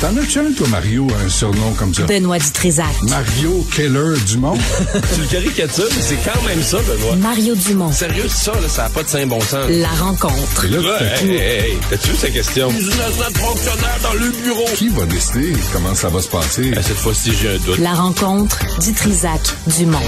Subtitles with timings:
[0.00, 2.04] T'en as-tu un, toi, Mario, un surnom comme ça?
[2.04, 2.86] Benoît Dutrisac.
[3.02, 4.56] Mario Keller Dumont?
[5.14, 7.16] tu le caricatures, mais c'est quand même ça, Benoît.
[7.16, 7.92] Mario Dumont.
[7.92, 9.68] Sérieux, ça, là, ça n'a pas de saint bon sens.
[9.68, 10.64] La rencontre.
[10.64, 12.70] Et là, Ouais, hey, hey, hey, t'as-tu vu sa question?
[12.70, 14.64] Fonctionnaire dans le bureau.
[14.74, 16.72] qui va décider comment ça va se passer?
[16.80, 17.78] cette fois-ci, j'ai un doute.
[17.78, 19.98] La rencontre Dutrisac Dumont.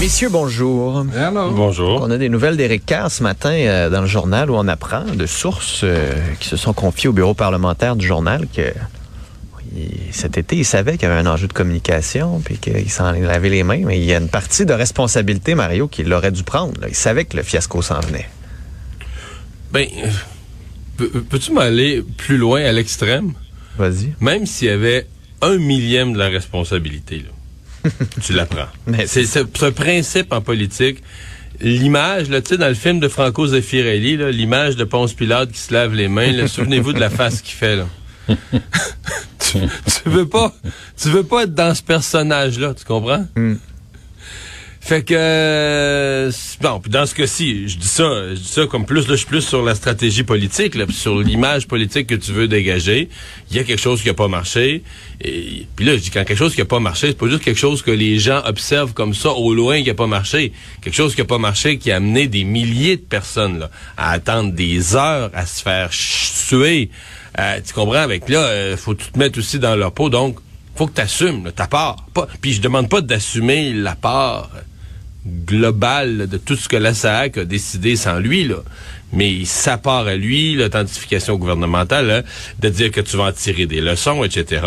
[0.00, 1.04] Messieurs, bonjour.
[1.54, 2.00] Bonjour.
[2.02, 5.04] On a des nouvelles d'Éric Kerr ce matin euh, dans le journal où on apprend
[5.04, 8.72] de sources euh, qui se sont confiées au bureau parlementaire du journal que
[9.76, 13.12] il- cet été, il savait qu'il y avait un enjeu de communication puis qu'il s'en
[13.12, 16.42] lavait les mains, mais il y a une partie de responsabilité, Mario, qu'il aurait dû
[16.44, 16.80] prendre.
[16.80, 16.88] là.
[16.88, 18.28] Il savait que le fiasco s'en venait.
[19.72, 20.08] Ben, euh,
[20.96, 23.34] peux- peux-tu m'aller plus loin à l'extrême?
[23.76, 24.14] Vas-y.
[24.20, 25.06] Même s'il y avait
[25.42, 27.30] un millième de la responsabilité, là,
[28.22, 28.68] tu la prends.
[28.86, 31.02] Mais C'est un principe en politique.
[31.60, 35.58] L'image, là, tu sais, dans le film de Franco Zeffirelli, l'image de Ponce Pilate qui
[35.58, 37.86] se lave les mains, souvenez-vous de la face qu'il fait, là.
[39.38, 40.54] tu, tu veux pas,
[41.00, 43.26] tu veux pas être dans ce personnage-là, tu comprends?
[43.36, 43.54] Mm.
[44.82, 48.86] Fait que euh, bon, puis dans ce cas-ci, je dis ça, je dis ça comme
[48.86, 52.32] plus là, je suis plus sur la stratégie politique, là, sur l'image politique que tu
[52.32, 53.10] veux dégager.
[53.50, 54.82] Il y a quelque chose qui a pas marché.
[55.20, 57.44] Et puis là, je dis quand quelque chose qui a pas marché, c'est pas juste
[57.44, 60.52] quelque chose que les gens observent comme ça au loin qui a pas marché.
[60.80, 64.12] Quelque chose qui a pas marché qui a amené des milliers de personnes là, à
[64.12, 66.90] attendre des heures à se faire suer.
[67.38, 68.00] Euh, tu comprends?
[68.00, 70.08] Avec là, euh, faut que tu te mettre aussi dans leur peau.
[70.08, 70.38] Donc,
[70.74, 72.06] faut que tu assumes ta part.
[72.14, 74.50] Pas, puis je demande pas d'assumer la part
[75.46, 78.56] global de tout ce que la SAC a décidé sans lui, là.
[79.12, 82.22] Mais sa part à lui, l'authentification gouvernementale, hein,
[82.60, 84.62] de dire que tu vas en tirer des leçons, etc.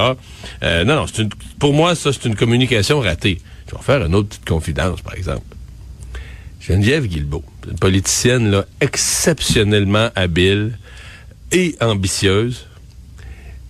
[0.63, 1.29] Euh, non, non, une,
[1.59, 3.39] pour moi, ça, c'est une communication ratée.
[3.67, 5.45] Je vais faire une autre petite confidence, par exemple.
[6.59, 10.77] Geneviève Guilbeault, une politicienne là, exceptionnellement habile
[11.51, 12.67] et ambitieuse.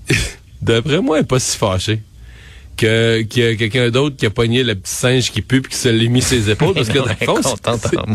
[0.62, 2.02] D'après moi, elle n'est pas si fâchée
[2.78, 5.72] que qu'il y a quelqu'un d'autre qui a pogné le petit singe qui pue puis
[5.72, 7.00] qui se l'est mis ses épaules parce que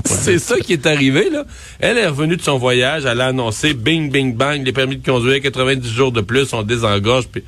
[0.04, 1.44] c'est- ça qui est arrivé là.
[1.80, 5.04] Elle est revenue de son voyage, elle a annoncé bing bing bang les permis de
[5.04, 7.42] conduire 90 jours de plus, on désengorge puis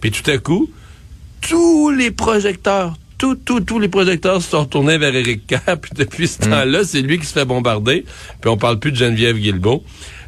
[0.00, 0.68] puis tout à coup
[1.40, 5.90] tous les projecteurs tous, tous, tous les projecteurs se sont retournés vers Éric Kerr, puis
[5.96, 8.04] depuis ce temps-là, c'est lui qui se fait bombarder,
[8.40, 9.82] puis on parle plus de Geneviève Guilbeault.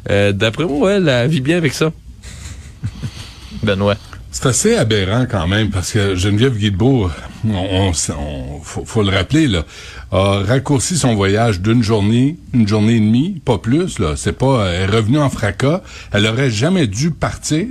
[0.09, 1.93] Euh, D'après moi, ouais, elle vit bien avec ça.
[3.63, 3.95] Benoît.
[4.33, 7.09] C'est assez aberrant quand même parce que Geneviève Guilbeault,
[7.45, 9.65] on, on- faut, faut le rappeler là,
[10.11, 14.13] a raccourci son voyage d'une journée, une journée et demie, pas plus là.
[14.15, 15.81] C'est pas, elle est revenue en fracas.
[16.13, 17.67] Elle aurait jamais dû partir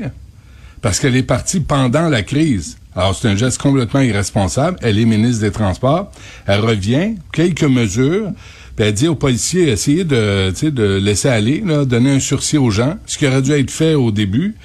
[0.82, 2.76] parce qu'elle est partie pendant la crise.
[2.94, 4.76] Alors c'est un geste complètement irresponsable.
[4.82, 6.12] Elle est ministre des Transports.
[6.46, 8.32] Elle revient, quelques mesures.
[8.76, 12.70] Puis elle dit aux policiers, essayez de, de laisser aller, là, donner un sursis aux
[12.70, 14.56] gens, ce qui aurait dû être fait au début.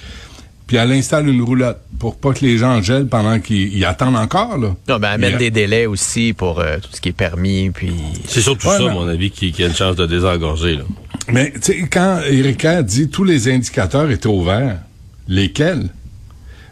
[0.68, 4.16] Puis elle installe une roulotte pour pas que les gens gèlent pendant qu'ils ils attendent
[4.16, 4.58] encore.
[4.58, 4.76] Là.
[4.90, 7.92] Non, ben, mettre Mais- des délais aussi pour euh, tout ce qui est permis, puis...
[8.28, 10.78] C'est surtout Ouais, ça, mais- à mon avis, qui, qui a une chance de désengorger.
[10.78, 10.84] Là.
[11.32, 14.80] Mais tu sais, quand Erika dit tous les indicateurs étaient ouverts,
[15.28, 15.90] lesquels?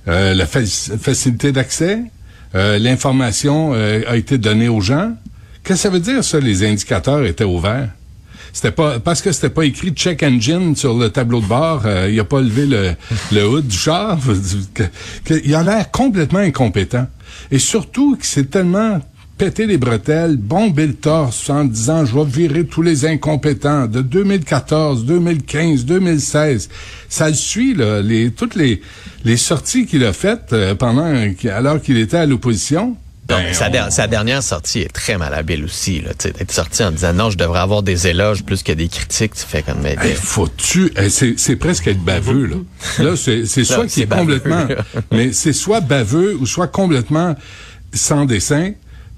[0.08, 2.00] Euh, la fa- facilité d'accès,
[2.56, 5.14] euh, l'information euh, a été donnée aux gens.
[5.64, 7.90] Qu'est-ce que ça veut dire, ça, les indicateurs étaient ouverts?
[8.54, 12.08] C'était pas parce que c'était pas écrit check engine sur le tableau de bord, euh,
[12.10, 12.92] il a pas levé le,
[13.32, 14.20] le hood du char.
[15.44, 17.08] il a l'air complètement incompétent.
[17.50, 19.02] Et surtout que c'est tellement
[19.40, 24.04] pété les bretelles, bombé le torse en disant je vais virer tous les incompétents de
[24.04, 26.70] 2014, 2015, 2016.
[27.10, 28.82] Ça le suit là, les toutes les
[29.26, 31.12] les sorties qu'il a faites euh, pendant
[31.52, 32.98] alors qu'il était à l'opposition.
[33.30, 36.02] Non, Ben, mais sa, der- sa dernière sortie est très malhabile aussi.
[36.02, 39.34] Là, d'être sorti en disant non, je devrais avoir des éloges plus que des critiques.
[39.36, 42.56] Tu fais comme mais, Hey, faut-tu hey, c'est c'est presque être baveux là.
[43.00, 44.68] Là c'est c'est soit qui est baveux, complètement
[45.12, 47.36] mais c'est soit baveux ou soit complètement
[47.94, 48.72] sans dessin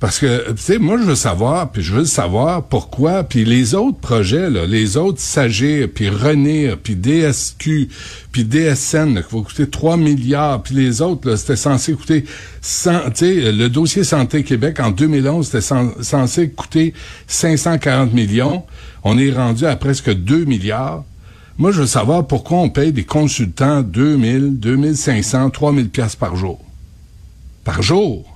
[0.06, 3.74] parce que tu sais moi je veux savoir puis je veux savoir pourquoi puis les
[3.74, 7.90] autres projets les autres Sagir puis Renir puis DSQ
[8.32, 12.24] puis DSN qui va coûter 3 milliards puis les autres c'était censé coûter
[12.62, 16.94] 100 tu sais le dossier Santé Québec en 2011 c'était cen- censé coûter
[17.26, 18.62] 540 millions
[19.04, 21.04] on est rendu à presque 2 milliards
[21.58, 26.60] Moi, je veux savoir pourquoi on paye des consultants 2000, 2500, 3000 pièces par jour.
[27.64, 28.35] Par jour.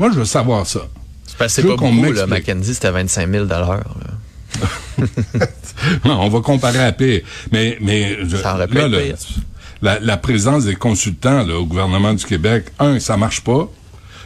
[0.00, 0.80] Moi, je veux savoir ça.
[1.26, 2.26] C'est parce que Je c'est veux pas qu'on beaucoup, là.
[2.26, 3.80] McKenzie, c'était 25 000 là.
[6.04, 7.20] Non, on va comparer à pire.
[7.52, 9.16] Mais, mais je- Ça aurait pu là, être là, pire.
[9.82, 13.70] la, la présence des consultants là, au gouvernement du Québec, un, ça marche pas.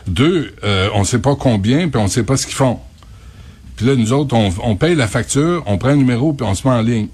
[0.07, 2.79] Deux, euh, on sait pas combien, puis on sait pas ce qu'ils font.
[3.77, 6.55] Puis là, nous autres, on, on paye la facture, on prend un numéro, puis on
[6.55, 7.09] se met en ligne.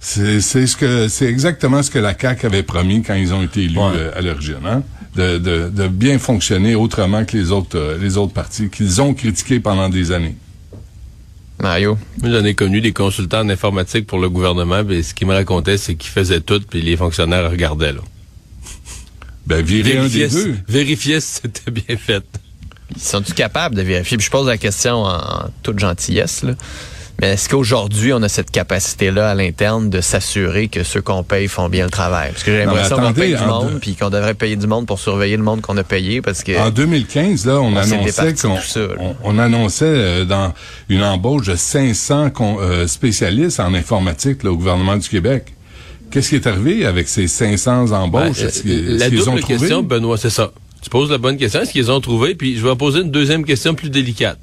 [0.00, 3.42] C'est c'est ce que c'est exactement ce que la CAQ avait promis quand ils ont
[3.42, 3.90] été élus Ouais.
[3.96, 4.82] euh, à l'origine, hein?
[5.18, 9.14] De, de, de bien fonctionner autrement que les autres euh, les autres partis qu'ils ont
[9.14, 10.36] critiqués pendant des années.
[11.60, 11.98] Mario?
[12.22, 15.34] Moi, j'en ai connu des consultants en informatique pour le gouvernement, mais ce qu'ils me
[15.34, 18.00] racontaient, c'est qu'ils faisaient tout, puis les fonctionnaires regardaient, là.
[19.46, 20.56] Ben virer un des deux.
[21.20, 22.24] si c'était bien fait.
[22.94, 24.16] Ils sont-ils capables de vérifier?
[24.18, 26.52] Puis je pose la question en, en toute gentillesse, là.
[27.20, 31.48] Mais est-ce qu'aujourd'hui, on a cette capacité-là à l'interne de s'assurer que ceux qu'on paye
[31.48, 32.30] font bien le travail?
[32.30, 34.68] Parce que j'ai l'impression qu'on paye du en monde, deux- puis qu'on devrait payer du
[34.68, 36.56] monde pour surveiller le monde qu'on a payé, parce que...
[36.56, 38.94] En 2015, là, on, annonçait qu'on tout ça, là.
[39.00, 40.54] on, on annonçait euh, dans
[40.88, 45.54] une embauche de 500 con- euh, spécialistes en informatique là, au gouvernement du Québec.
[46.12, 48.38] Qu'est-ce qui est arrivé avec ces 500 embauches?
[48.64, 50.52] Ben, la ont double question, Benoît, c'est ça.
[50.80, 51.62] Tu poses la bonne question.
[51.62, 52.36] Est-ce qu'ils ont trouvé?
[52.36, 54.38] Puis je vais poser une deuxième question plus délicate.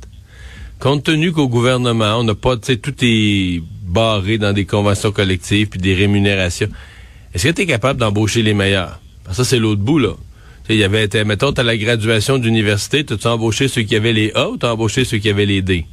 [0.79, 5.11] Compte tenu qu'au gouvernement, on n'a pas, tu sais, tout est barré dans des conventions
[5.11, 6.67] collectives puis des rémunérations.
[7.33, 8.99] Est-ce que tu es capable d'embaucher les meilleurs?
[9.23, 10.13] Parce que ça, c'est l'autre bout, là.
[10.69, 14.49] Il y avait, mettons, à la graduation d'université, t'as-tu embauché ceux qui avaient les A
[14.49, 15.85] ou t'as embauché ceux qui avaient les D?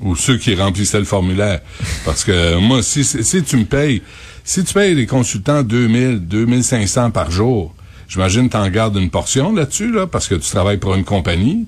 [0.00, 1.60] ou ceux qui remplissaient le formulaire.
[2.04, 4.02] Parce que moi, si, si si tu me payes,
[4.44, 7.74] si tu payes les consultants 2000, 2500 par jour,
[8.08, 11.04] j'imagine que tu en gardes une portion là-dessus, là, parce que tu travailles pour une
[11.04, 11.66] compagnie.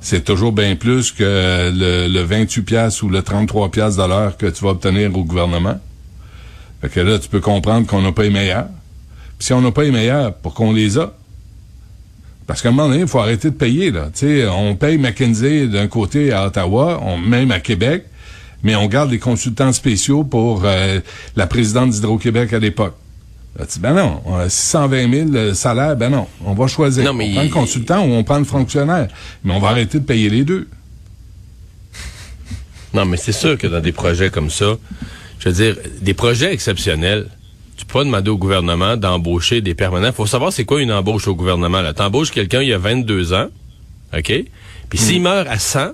[0.00, 4.36] C'est toujours bien plus que le, le 28 piastres ou le 33 piastres de l'heure
[4.36, 5.78] que tu vas obtenir au gouvernement.
[6.80, 8.68] Fait que là, tu peux comprendre qu'on n'a pas les meilleurs.
[9.38, 11.12] Puis si on n'a pas les meilleurs, pour qu'on les a.
[12.46, 13.90] Parce qu'à un moment donné, il faut arrêter de payer.
[13.90, 14.08] Là.
[14.12, 18.06] Tu sais, on paye McKinsey d'un côté à Ottawa, on, même à Québec,
[18.62, 21.00] mais on garde des consultants spéciaux pour euh,
[21.36, 22.96] la présidente d'Hydro-Québec à l'époque.
[23.58, 26.66] Là, tu dis, ben non, on a 620 000 le salaire, ben non, on va
[26.66, 27.04] choisir.
[27.04, 29.08] Non, mais on prend le consultant ou on prend le fonctionnaire.
[29.44, 30.68] Mais on va arrêter de payer les deux.
[32.92, 34.76] Non, mais c'est sûr que dans des projets comme ça,
[35.38, 37.28] je veux dire, des projets exceptionnels,
[37.76, 40.12] tu peux pas demander au gouvernement d'embaucher des permanents.
[40.12, 41.80] faut savoir c'est quoi une embauche au gouvernement.
[41.80, 41.94] Là.
[41.94, 43.48] T'embauches quelqu'un il y a 22 ans,
[44.12, 44.44] OK?
[44.88, 45.92] Puis s'il meurt à 100,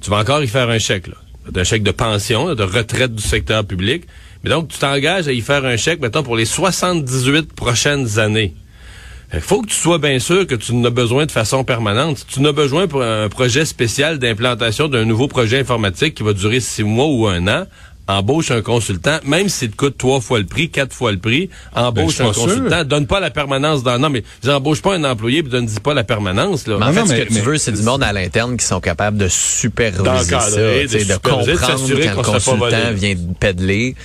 [0.00, 1.14] tu vas encore y faire un chèque, là.
[1.54, 4.04] Un chèque de pension, de retraite du secteur public.
[4.46, 8.54] Mais donc, tu t'engages à y faire un chèque, mettons, pour les 78 prochaines années.
[9.34, 12.18] Il faut que tu sois bien sûr que tu en as besoin de façon permanente.
[12.18, 16.22] Si tu en as besoin pour un projet spécial d'implantation d'un nouveau projet informatique qui
[16.22, 17.66] va durer six mois ou un an,
[18.06, 21.50] embauche un consultant, même s'il te coûte trois fois le prix, quatre fois le prix,
[21.74, 22.44] Ben, embauche suis un sûr.
[22.44, 23.98] consultant, donne pas la permanence dans...
[23.98, 26.76] Non, mais j'embauche pas un employé puis donne pas la permanence, là.
[26.78, 28.56] Mais en Non, fait, non, ce mais- que tu veux, c'est du monde à l'interne
[28.56, 32.92] qui sont capables de superviser ça, de de superviser, de comprendre s'assurer quand le consultant
[32.94, 33.96] vient de pédaler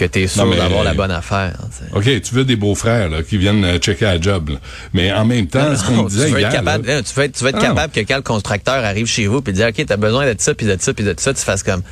[0.00, 1.52] que tu es sûr d'avoir la bonne affaire.
[1.92, 1.96] tu.
[1.96, 4.48] OK, tu veux des beaux-frères qui viennent euh, checker la job.
[4.50, 4.56] là.
[4.94, 6.52] Mais en même temps, ce qu'on me tu disait veux être hier...
[6.52, 7.66] capable, là, là, tu veux être, tu veux être Ah.
[7.66, 10.54] capable que quand le constructeur arrive chez vous puis dire OK, t'as besoin de ça
[10.54, 11.82] puis de ça puis de ça, tu fasses comme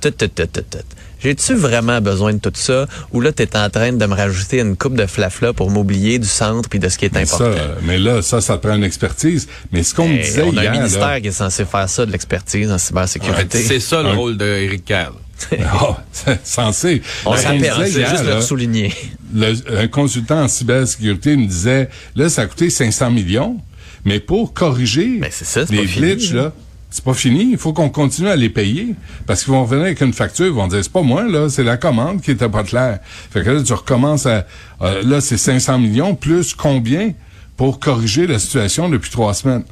[0.00, 0.78] tout tout tout tout tout.
[1.22, 2.86] J'ai-tu vraiment besoin de tout ça?
[3.12, 6.28] Ou là t'es en train de me rajouter une coupe de flafla pour m'oublier du
[6.28, 7.52] centre puis de ce qui est mais important?
[7.56, 9.48] ça, mais là, ça, ça te prend une expertise.
[9.72, 10.70] Mais ce qu'on me disait on a hier...
[10.70, 13.62] un là- ministère qui est censé faire ça de l'expertise en cybersécurité.
[13.62, 15.12] C'est ça le Un- rôle d'Éric Kerr.
[15.64, 17.00] Ah, c'est censé.
[17.24, 18.92] on s'appelle, c'est juste là, le souligner.
[19.34, 23.56] le- un consultant en cybersécurité me disait, là, ça a coûté 500 millions,
[24.04, 26.52] mais pour corriger Mais c'est ça, les glitches, là.
[26.90, 27.50] C'est pas fini.
[27.52, 28.94] Il faut qu'on continue à les payer.
[29.26, 31.64] Parce qu'ils vont revenir avec une facture, ils vont dire, c'est pas moi, là, c'est
[31.64, 32.98] la commande qui était pas claire.
[33.30, 34.46] Fait que là, tu recommences à,
[34.82, 37.12] euh, là, c'est 500 millions, plus combien
[37.56, 39.64] pour corriger la situation depuis trois semaines?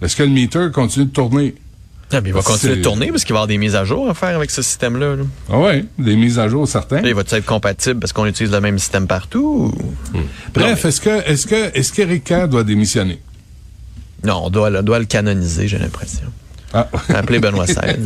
[0.00, 1.54] Est-ce que le meter continue de tourner?
[2.14, 3.84] Ah, mais il va continuer de tourner parce qu'il va y avoir des mises à
[3.84, 5.16] jour à faire avec ce système-là.
[5.16, 5.22] là.
[5.50, 7.00] Ah ouais, des mises à jour certains.
[7.02, 9.72] Il va être compatible parce qu'on utilise le même système partout?
[10.14, 10.18] ou-
[10.52, 13.20] Bref, est-ce que, est-ce que, est-ce doit démissionner?
[14.24, 16.24] Non, on doit, on doit le canoniser, j'ai l'impression.
[16.74, 16.88] Ah.
[17.14, 17.96] Appeler Benoît XVI.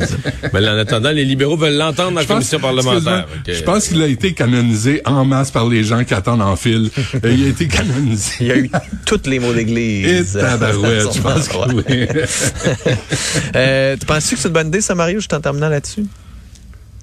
[0.52, 3.26] Mais en attendant, les libéraux veulent l'entendre dans la commission parlementaire.
[3.46, 6.90] Je pense qu'il a été canonisé en masse par les gens qui attendent en fil.
[7.24, 8.32] Euh, Il a été canonisé.
[8.40, 8.70] Il y a eu
[9.04, 10.32] tous les mots Et d'église.
[10.32, 12.08] tabarouette, je pense que oui.
[13.54, 16.04] Euh, tu penses que c'est une bonne idée, ça, Mario, juste en terminant là-dessus?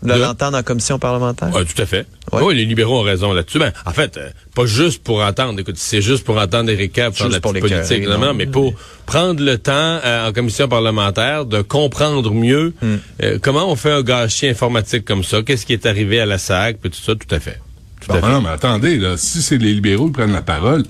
[0.04, 1.54] De l'entendre en commission parlementaire?
[1.54, 2.06] Ouais, tout à fait.
[2.32, 2.42] Ouais.
[2.42, 3.60] Oui, les libéraux ont raison là-dessus.
[3.60, 5.60] Ben, en fait, euh, pas juste pour entendre.
[5.60, 8.34] Écoute, c'est juste pour entendre Éric faire de la pour petite politique, non?
[8.34, 8.74] mais pour
[9.06, 9.72] prendre le temps
[10.04, 12.96] euh, en commission parlementaire de comprendre mieux Hmm.
[13.22, 16.38] euh, comment on fait un gâchis informatique comme ça, qu'est-ce qui est arrivé à la
[16.38, 17.60] SAC, puis tout ça, tout à fait.
[18.08, 20.84] Bon, non, mais attendez, là, si c'est les libéraux qui prennent la parole,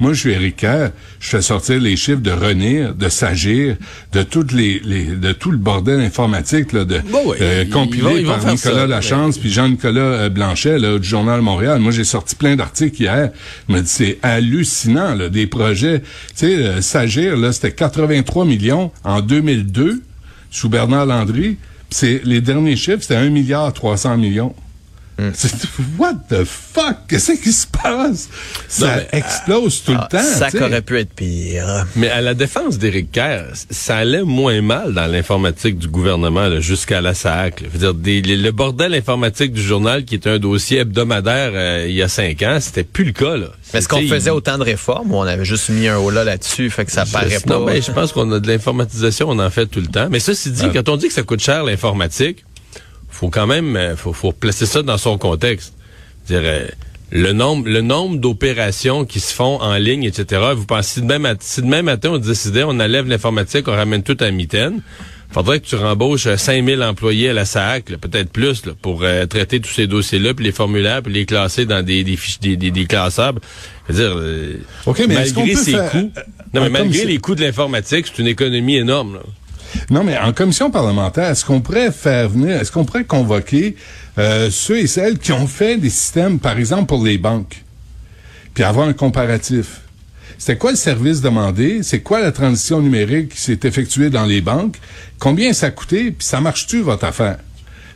[0.00, 3.76] moi, je suis Éric Kerr, je fais sortir les chiffres de Renir, de Sagir,
[4.12, 7.98] de toutes les, les de tout le bordel informatique, là, de Bon, ouais, euh, compilé
[7.98, 11.40] ils vont- ils vont par Nicolas ça, Lachance puis Jean-Nicolas euh, Blanchet, là, du Journal
[11.40, 11.80] Montréal.
[11.80, 13.30] Moi, j'ai sorti plein d'articles hier.
[13.68, 16.00] Me dis, c'est hallucinant, là, des projets.
[16.00, 20.02] Tu sais, euh, Sagir, là, c'était 83 millions en 2002,
[20.50, 21.56] sous Bernard Landry.
[21.90, 24.54] C'est, les derniers chiffres, c'était 1 milliard 300 millions.
[25.34, 25.48] C'est-
[25.98, 26.96] What the fuck?
[27.08, 28.28] Qu'est-ce qui se passe?
[28.68, 30.22] Ça Non, mais, explose tout Ah, le temps.
[30.24, 31.86] ça aurait pu être pire.
[31.96, 36.60] Mais à la défense d'Éric Kerr, ça allait moins mal dans l'informatique du gouvernement là,
[36.60, 37.62] jusqu'à la SAC.
[37.62, 37.66] là.
[37.72, 41.86] Je veux dire, des- le bordel informatique du journal, qui était un dossier hebdomadaire euh,
[41.88, 43.36] il y a cinq ans, c'était plus le cas.
[43.36, 43.46] Là.
[43.72, 46.70] Mais est-ce qu'on faisait autant de réformes ou on avait juste mis un holà là-dessus,
[46.70, 47.54] fait que ça paraît pas?
[47.58, 50.08] Non, ben, je pense qu'on a de l'informatisation, on en fait tout le temps.
[50.10, 50.70] Mais ceci dit, Ah.
[50.72, 52.44] quand on dit que ça coûte cher l'informatique,
[53.18, 55.74] faut quand même euh, faut, faut placer ça dans son contexte.
[56.28, 56.66] Dire, euh,
[57.10, 60.42] le nombre le nombre d'opérations qui se font en ligne, etc.
[60.54, 64.02] Vous pensez si demain, mat- si demain matin on décidait on enlève l'informatique, on ramène
[64.02, 64.82] tout à mitaine,
[65.32, 69.24] faudrait que tu rembauches euh, 5000 employés à la SAC, peut-être plus, là, pour euh,
[69.26, 72.56] traiter tous ces dossiers-là, puis les formulaires, puis les classer dans des, des fiches, des,
[72.58, 73.40] des, des classables.
[73.88, 74.54] Je veux dire, euh,
[75.08, 76.20] mais malgré ces faire- coûts, euh,
[76.52, 79.14] non, mais malgré les coûts de l'informatique, c'est une économie énorme.
[79.14, 79.20] Là.
[79.90, 83.76] Non, mais en commission parlementaire, est-ce qu'on pourrait faire venir, est-ce qu'on pourrait convoquer
[84.18, 87.62] euh, ceux et celles qui ont fait des systèmes, par exemple, pour les banques,
[88.54, 89.80] puis avoir un comparatif?
[90.38, 91.80] C'était quoi le service demandé?
[91.82, 94.76] C'est quoi la transition numérique qui s'est effectuée dans les banques?
[95.18, 96.12] Combien ça a coûté?
[96.12, 97.38] Puis ça marche-tu, votre affaire?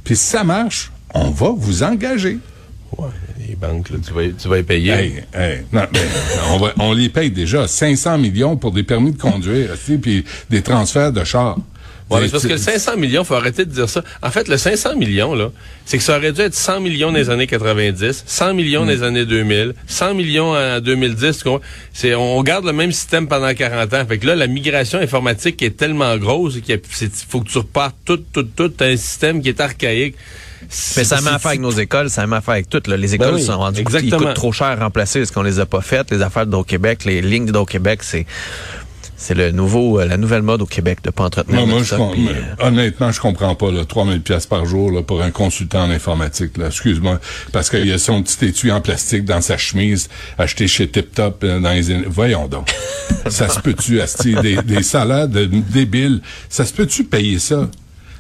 [0.03, 2.39] Puis si ça marche, on va vous engager.
[2.99, 3.09] Ouais,
[3.49, 4.93] les banques, là, tu, vas, tu vas y payer.
[4.93, 6.01] Hey, hey, non, mais
[6.51, 9.71] on, va- on les paye déjà 500 millions pour des permis de conduire,
[10.03, 11.59] puis des transferts de chars.
[12.11, 14.05] Ouais, parce que le 500 millions, faut arrêter de dire ça.
[14.23, 15.51] En fait, le 500 millions, là,
[15.87, 18.91] c'est que ça aurait dû être 100 millions dans les années 90, 100 millions dans
[18.91, 21.39] les années 2000, 100 millions en 2010.
[21.39, 21.67] tu comprends?
[21.95, 24.05] C'est, on garde le même système pendant 40 ans.
[24.07, 26.79] Fait que là, la migration informatique est tellement grosse qu'il
[27.29, 30.17] faut que tu repartes tout, tout, tout un système qui est archaïque.
[30.97, 32.83] Mais ça a même C'est- affaire avec nos écoles, ça a même affaire avec tout.
[32.87, 32.97] Là.
[32.97, 34.29] Les écoles Ben oui, se sont rendues compte qu'ils exactement.
[34.31, 36.11] coûtent trop cher à remplacer parce qu'on les a pas faites.
[36.11, 38.27] Les affaires d'Hydro-Québec, les lignes d'Hydro-Québec, c'est
[39.17, 41.95] c'est le nouveau, euh, la nouvelle mode au Québec de pas entretenir Non, moi, je
[41.95, 45.85] com- euh, honnêtement, je comprends pas, là, 3000 pièces par jour, là, pour un consultant
[45.85, 46.67] en informatique, là.
[46.67, 47.21] Excuse-moi.
[47.53, 51.15] Parce qu'il y a son petit étui en plastique dans sa chemise, acheté chez Tip
[51.15, 52.75] Top, euh, dans les, voyons donc.
[53.29, 56.21] ça se peut-tu, asti, des, des salaires de débiles?
[56.49, 57.69] Ça se peut-tu payer ça?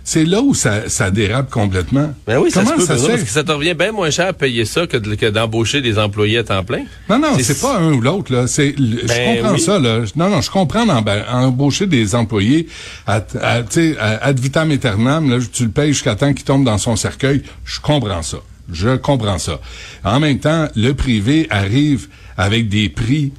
[0.04, 2.12] C'est là où ça, ça dérape complètement.
[2.26, 3.25] Ben oui, ça Comment se peut, ça se parce fait?
[3.26, 5.99] que ça te revient bien moins cher à payer ça que, de- que d'embaucher des
[5.99, 6.85] employés à temps plein.
[7.09, 8.47] Non, non, C'est- pas un ou l'autre, là.
[8.49, 9.61] C'est, le- Ben je comprends oui.
[9.61, 10.00] ça, là.
[10.16, 10.87] Non, non, je comprends
[11.32, 12.66] embaucher des employés
[13.06, 16.44] à, à, tu sais, à- ad vitam aeternam, là, tu le payes jusqu'à temps qu'il
[16.44, 17.42] tombe dans son cercueil.
[17.64, 18.38] Je comprends ça.
[18.73, 19.61] Je comprends ça.
[20.04, 23.32] En même temps, le privé arrive avec des prix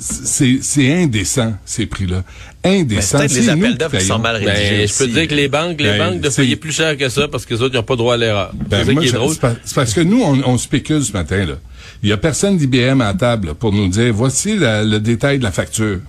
[0.00, 2.22] c'est c'est indécent ces prix-là.
[2.64, 3.18] Indécent.
[3.18, 4.78] peut-être les appels d'offres qui sont mal rédigés.
[4.78, 6.72] Ben, je peux te dire que les banques, les Ben, banques de c'est- payer plus
[6.72, 8.52] cher que ça parce que les autres, n'ont pas droit à l'erreur.
[8.54, 9.32] Ben, c'est ça moi, qui est je- drôle.
[9.34, 11.44] c'est pas- c'est parce que nous, on, on spécule ce matin.
[11.44, 11.54] là.
[12.02, 15.38] Il y a personne d'IBM à la table pour nous dire voici la- le détail
[15.38, 16.00] de la facture.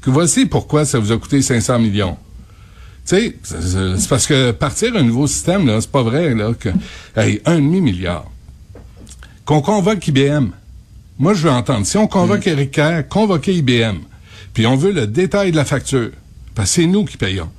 [0.00, 2.16] Que voici pourquoi ça vous a coûté 500 millions.
[3.08, 6.68] Tu sais, c'est parce que partir un nouveau système, là, c'est pas vrai, là, que,
[7.16, 8.28] hey, un demi milliard.
[9.44, 10.50] Qu'on convoque IBM.
[11.18, 11.86] Moi, je veux entendre.
[11.86, 13.04] Si on convoque Eric Kerr,
[13.46, 13.98] IBM.
[14.52, 16.10] Puis on veut le détail de la facture.
[16.54, 17.50] Parce que c'est nous qui payons.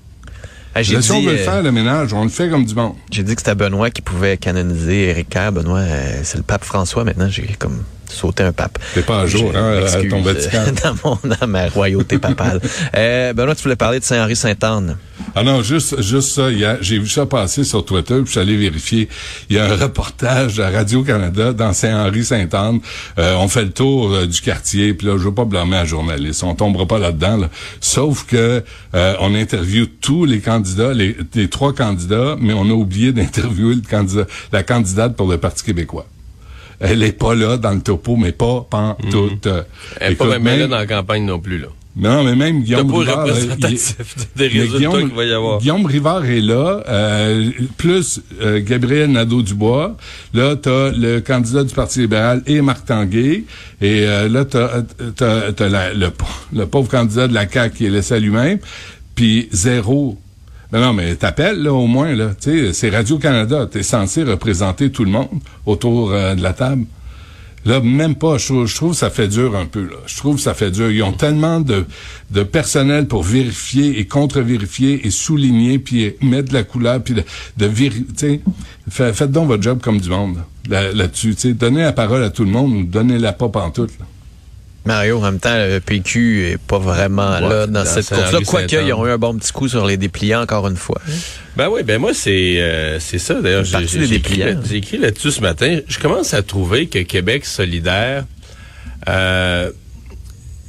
[0.73, 2.75] Ah, Là, si on veut le euh, faire, le ménage, on le fait comme du
[2.75, 2.93] monde.
[3.11, 5.51] J'ai dit que c'était Benoît qui pouvait canoniser Éric Kerr.
[5.51, 7.29] Benoît, euh, c'est le pape François maintenant.
[7.29, 8.79] J'ai comme sauté un pape.
[8.93, 10.63] T'es pas à jour, hein, à ton euh, Vatican.
[10.83, 12.61] dans, mon, dans ma royauté papale.
[12.95, 14.97] euh, Benoît, tu voulais parler de Saint-Henri-Sainte-Anne.
[15.35, 16.49] Ah non, juste, juste ça.
[16.81, 19.07] J'ai vu ça passer sur Twitter, puis je suis allé vérifier.
[19.49, 22.79] Il y a un reportage à Radio-Canada dans Saint-Henri-Sainte-Anne.
[23.19, 25.85] Euh, on fait le tour euh, du quartier, puis là, je veux pas blâmer un
[25.85, 26.43] journaliste.
[26.43, 27.37] On tombera pas là-dedans.
[27.37, 27.49] là.
[27.81, 28.63] Sauf que
[28.95, 33.75] euh, on interviewe tous les candidats, les, les trois candidats, mais on a oublié d'interviewer
[33.75, 36.07] le candidat, la candidate pour le Parti québécois.
[36.79, 39.47] Elle est pas là dans le topo, mais pas pantoute.
[39.47, 39.63] Euh,
[39.99, 41.57] Elle n'est pas même là dans la campagne non plus.
[41.57, 41.67] Là.
[41.99, 43.79] Non, mais même Guillaume Rivard, euh, des
[44.37, 45.57] mais résultats qu'il va y avoir.
[45.59, 49.97] Guillaume Rivard est là, euh, plus euh, Gabriel Nadeau-Dubois.
[50.35, 53.45] Là, t'as le candidat du Parti libéral et Marc Tanguay.
[53.81, 54.83] Et euh, là, t'as,
[55.15, 56.11] t'as, le,
[56.53, 58.59] le pauvre candidat de la CAQ qui est laissé à lui-même.
[59.15, 60.19] Puis zéro
[60.71, 62.31] Ben non, mais t'appelles, là, au moins, là.
[62.39, 63.67] Tu sais, c'est Radio-Canada.
[63.71, 65.29] T'es censé représenter tout le monde
[65.65, 66.85] autour euh, de la table.
[67.65, 68.37] Là, même pas.
[68.37, 69.95] Je, trouve- je trouve ça fait dur un peu, là.
[70.05, 70.89] Je trouve ça fait dur.
[70.91, 71.85] Ils ont tellement de,
[72.31, 77.23] de personnel pour vérifier et contre-vérifier et souligner, puis mettre de la couleur, puis de,
[77.57, 78.41] de vérifier.
[78.89, 80.37] Faites donc votre job comme du monde,
[80.69, 81.35] là- là-dessus.
[81.53, 84.05] donnez la parole à tout le monde ou donnez-la pas pantoute, là.
[84.85, 88.39] Mario, en même temps, le PQ est pas vraiment Ouais, là dans dans cette course-là.
[88.45, 88.87] Quoique, Saint-Anne.
[88.87, 91.01] ils ont eu un bon petit coup sur les dépliants encore une fois.
[91.57, 93.65] Ben oui, ben moi c'est euh, c'est ça d'ailleurs.
[93.65, 94.45] J'ai écrit, dépliants.
[94.45, 95.79] là- j'ai écrit là-dessus ce matin.
[95.87, 98.23] Je commence à trouver que Québec solidaire
[99.09, 99.71] euh,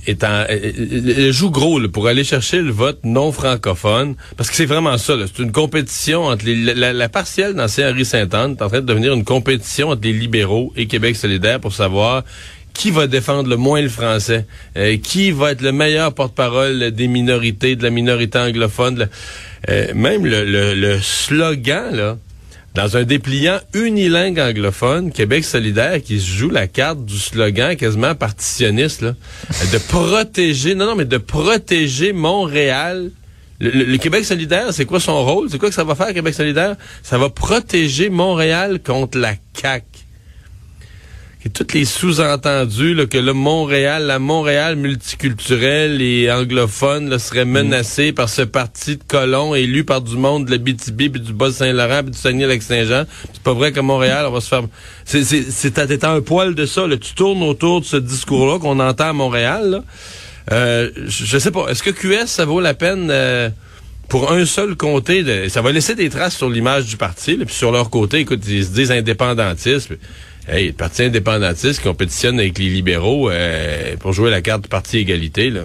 [0.06, 4.56] est en, euh, joue gros là, pour aller chercher le vote non francophone parce que
[4.56, 5.14] c'est vraiment ça.
[5.26, 9.24] C'est une compétition entre les, la, partielle dans Saint-Henri-Sainte-Anne est en train de devenir une
[9.24, 12.24] compétition entre les libéraux et Québec solidaire pour savoir
[12.78, 17.08] qui va défendre le moins le français, euh, qui va être le meilleur porte-parole des
[17.08, 19.08] minorités, de la minorité anglophone.
[19.68, 22.16] euh, même le, le- le slogan, là,
[22.76, 28.14] dans un dépliant unilingue anglophone, Québec solidaire, qui se joue la carte du slogan quasiment
[28.14, 29.08] partitionniste, là,
[29.50, 33.10] euh, de protéger, non, non, mais de protéger Montréal.
[33.58, 35.48] Le, le- le Québec solidaire, c'est quoi son rôle?
[35.50, 36.76] C'est quoi que ça va faire, Québec solidaire?
[37.02, 39.84] Ça va protéger Montréal contre la CAQ
[41.48, 47.46] et tous les sous-entendus là, que le Montréal, la Montréal multiculturelle et anglophone là, serait
[47.46, 51.32] menacée par ce parti de colons élu par du monde de la BTB, puis du
[51.32, 53.04] Bas-Saint-Laurent, puis du Saguenay-Lac-Saint-Jean.
[53.32, 54.62] C'est pas vrai qu'à Montréal, on va se faire...
[55.06, 56.86] C'est, c'est, c'est, un poil de ça.
[56.86, 56.98] Là.
[56.98, 59.70] Tu tournes autour de ce discours-là qu'on entend à Montréal.
[59.70, 59.84] Là.
[60.52, 61.68] Euh, je, je sais pas.
[61.68, 63.08] Est-ce que QS, ça vaut la peine...
[63.10, 63.48] euh,
[64.08, 67.36] pour un seul comté, de, ça va laisser des traces sur l'image du parti.
[67.36, 69.88] Là, puis sur leur côté, écoute, ils se disent indépendantistes.
[69.88, 69.98] puis,
[70.48, 74.96] Hey, le parti indépendantiste compétitionne avec les libéraux euh, pour jouer la carte du parti
[74.98, 75.50] égalité.
[75.50, 75.62] Là.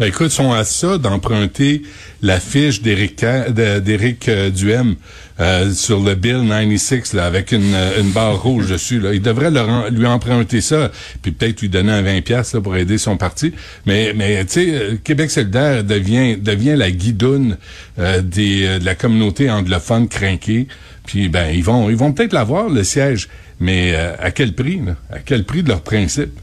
[0.00, 1.82] Ben, écoute, ils sont à ça d'emprunter
[2.22, 4.96] la fiche d'Éric euh, Duhem
[5.38, 8.98] euh, sur le Bill 96 là, avec une, euh, une barre rouge dessus.
[8.98, 9.12] Là.
[9.50, 10.90] Leur en- lui emprunter ça,
[11.20, 13.52] puis peut-être lui donner un 20 pièces pour aider son parti.
[13.86, 17.56] Mais, mais tu sais, euh, Québec solidaire devient devient la guidoune
[18.00, 20.66] euh, des, de la communauté anglophone crinquée.
[21.06, 23.28] Puis ben ils vont ils vont peut-être l'avoir le siège,
[23.60, 24.96] mais euh, à quel prix là?
[25.10, 26.38] À quel prix de leur principe?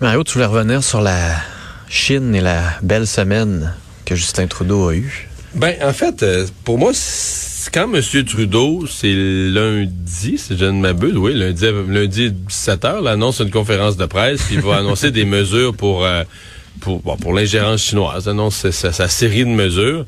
[0.00, 1.36] Mario, tu voulais revenir sur la
[1.88, 5.28] Chine et la belle semaine que Justin Trudeau a eue.
[5.54, 6.92] Ben, en fait, euh, pour moi,
[7.72, 8.24] quand M.
[8.24, 13.96] Trudeau, c'est lundi, si je ne m'abuse, oui, lundi, lundi 17 h, l'annonce une conférence
[13.96, 16.24] de presse, puis il va annoncer des mesures pour euh,
[16.80, 20.06] pour bon, pour l'ingérence chinoise, annonce sa série de mesures.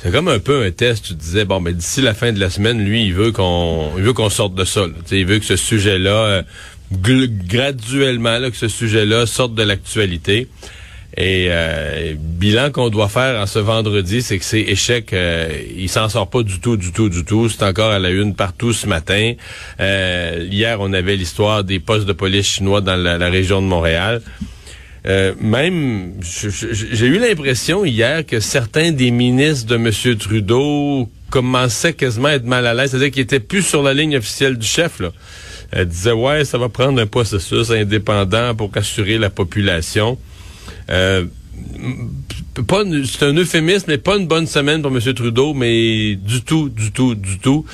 [0.00, 1.06] C'est comme un peu un test.
[1.06, 4.02] Tu disais bon, mais d'ici la fin de la semaine, lui, il veut qu'on il
[4.02, 4.82] veut qu'on sorte de ça.
[4.82, 4.92] là.
[5.10, 6.42] Il veut que ce sujet-là, euh,
[6.92, 10.46] graduellement, là, que ce sujet-là sorte de l'actualité.
[11.16, 15.12] Et euh, bilan qu'on doit faire en ce vendredi, c'est que c'est échec.
[15.12, 17.48] euh, il s'en sort pas du tout, du tout, du tout.
[17.48, 19.32] C'est encore à la une partout ce matin.
[19.80, 24.22] Euh, hier, on avait l'histoire des postes de police chinois dans la région de Montréal.
[25.06, 30.16] Euh, même, j'ai eu l'impression hier que certains des ministres de M.
[30.16, 34.16] Trudeau commençaient quasiment à être mal à l'aise, c'est-à-dire qu'ils étaient plus sur la ligne
[34.16, 35.00] officielle du chef.
[35.00, 35.12] Là.
[35.76, 40.18] Euh, disaient, ouais, ça va prendre un processus indépendant pour assurer la population.
[40.90, 41.26] Euh,
[43.04, 45.00] c'est un euphémisme, mais pas une bonne semaine pour M.
[45.14, 47.64] Trudeau, mais du tout, du tout, du tout.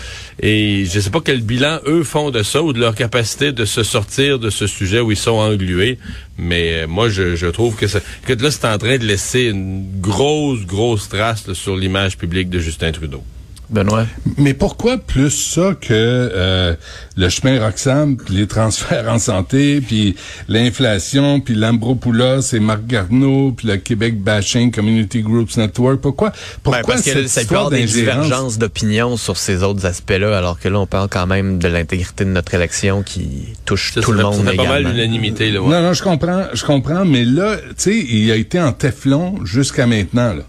[0.40, 3.64] Et je sais pas quel bilan eux font de ça ou de leur capacité de
[3.64, 5.99] se sortir de ce sujet où ils sont englués.
[6.37, 9.44] Mais euh, moi, je, je trouve que, ça, que là, c'est en train de laisser
[9.44, 13.23] une grosse, grosse trace sur l'image publique de Justin Trudeau.
[13.70, 14.07] Benoît?
[14.38, 16.74] Mais pourquoi plus ça que euh,
[17.16, 20.16] le chemin Roxham, puis les transferts en santé, puis
[20.48, 26.00] l'inflation, puis l'Ambropoulos et Marc Garneau, puis le Québec Bashing Community Groups Network?
[26.00, 29.87] Pourquoi, pourquoi Ben, parce que cette ça peut avoir des divergences d'opinion sur ces autres
[29.87, 33.92] aspects-là, alors que là, on parle quand même de l'intégrité de notre élection qui touche
[33.94, 35.50] Ça, tout ça le monde ça fait pas mal l'unanimité.
[35.50, 35.68] Là, ouais.
[35.68, 39.44] Non, non, je comprends, je comprends, mais là, tu sais, il a été en Teflon
[39.44, 40.42] jusqu'à maintenant, là.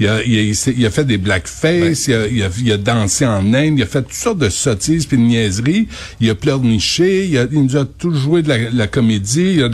[0.00, 2.76] Il a, il, a, il a fait des blackface, il, a, il, a, il a
[2.76, 5.88] dansé en Inde, il a fait toutes sortes de sottises puis de niaiseries,
[6.20, 9.62] il a pleurniché, il, a, il nous a tout joué de la, la comédie, il
[9.64, 9.70] a-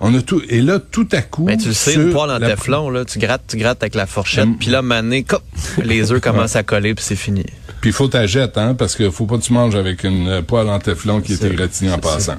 [0.00, 1.44] on a tout, et là, tout à coup...
[1.44, 4.06] Mais tu le sais, une poêle en Teflon, là, tu grattes, tu grattes avec la
[4.06, 4.56] fourchette, Hum.
[4.58, 5.42] puis là, mané, cop,
[5.82, 7.44] les œufs commencent à coller, puis c'est fini.
[7.80, 10.42] Puis il faut t'ajette, hein, parce que faut pas que tu manges avec une euh,
[10.42, 11.98] poêle en Teflon qui était gratinée en ça.
[12.00, 12.36] passant.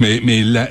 [0.00, 0.68] Mais, mais la-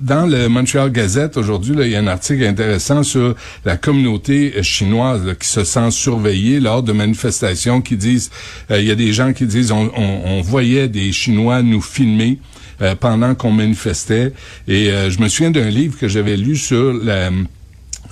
[0.00, 4.62] dans le Montreal Gazette, aujourd'hui, il y a un article intéressant sur la communauté euh,
[4.62, 8.30] chinoise là, qui se sent surveillée lors de manifestations qui disent,
[8.70, 11.82] euh, il y a des gens qui disent, on, on- on voyait des Chinois nous
[11.82, 12.38] filmer
[12.82, 14.32] euh, pendant qu'on manifestait.
[14.68, 17.30] Et euh, je me souviens d'un livre que j'avais lu sur la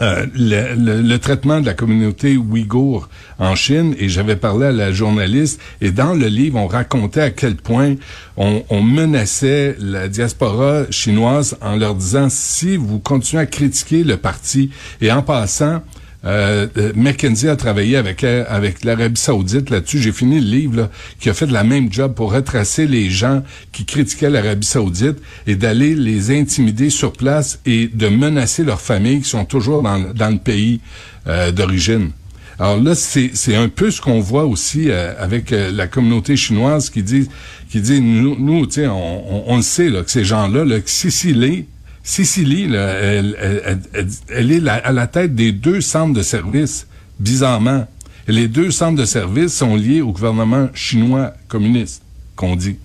[0.00, 3.08] euh, le, le- le traitement de la communauté ouïghour
[3.40, 7.30] en Chine et j'avais parlé à la journaliste et dans le livre on racontait à
[7.30, 7.96] quel point
[8.36, 14.16] on, on menaçait la diaspora chinoise en leur disant si vous continuez à critiquer le
[14.16, 15.82] parti et en passant
[16.24, 20.00] euh, euh, McKenzie a travaillé avec euh, avec l'Arabie Saoudite là-dessus.
[20.00, 23.84] J'ai fini le livre qui a fait la même job pour retracer les gens qui
[23.84, 29.28] critiquaient l'Arabie Saoudite et d'aller les intimider sur place et de menacer leurs familles qui
[29.28, 30.80] sont toujours dans, le pays
[31.28, 32.10] euh, d'origine.
[32.58, 37.28] Alors là, c'est un peu ce qu'on voit aussi avec la communauté chinoise qui dit
[37.70, 41.66] qui dit nous, nous on, on, le sait là que ces gens-là, là, que Sicile,
[42.08, 46.86] Sicily, elle, elle, elle- elle- est à la tête des deux centres de services,
[47.20, 47.86] bizarrement.
[48.26, 52.00] Et les deux centres de services sont liés au gouvernement chinois communiste,
[52.34, 52.76] qu'on dit.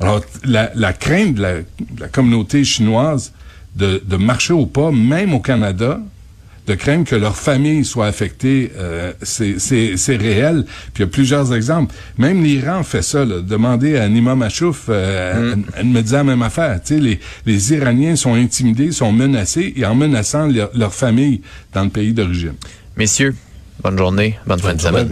[0.00, 1.64] Alors, la, la crainte de la, de
[2.00, 3.32] la communauté chinoise
[3.76, 6.00] de, de marcher au pas, même au Canada,
[6.66, 10.64] de craindre que leur famille soit affectée, euh, c'est- c'est c'est réel.
[10.94, 11.94] Puis il y a plusieurs exemples.
[12.18, 13.24] Même l'Iran fait ça.
[13.24, 13.40] Là.
[13.40, 16.80] Demandez à Nima Machouf, euh, elle, elle me disait la même affaire.
[16.84, 21.40] Tu sais, les, les Iraniens sont intimidés, sont menacés, et en menaçant leur, leur famille
[21.72, 22.54] dans le pays d'origine.
[22.96, 23.34] Messieurs,
[23.82, 25.08] bonne journée, bonne fin de semaine.